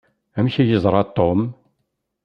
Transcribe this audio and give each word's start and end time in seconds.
Amek 0.37 0.55
ay 0.61 0.67
yeẓra 0.69 1.01
Tom? 1.15 1.39